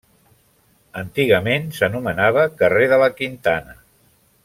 [1.01, 3.79] Antigament s'anomenava carrer de la Quintana.